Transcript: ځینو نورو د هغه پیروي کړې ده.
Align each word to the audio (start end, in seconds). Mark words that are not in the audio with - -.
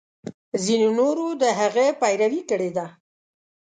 ځینو 0.63 0.89
نورو 0.99 1.27
د 1.41 1.43
هغه 1.59 1.85
پیروي 2.01 2.41
کړې 2.49 2.69
ده. 2.77 2.85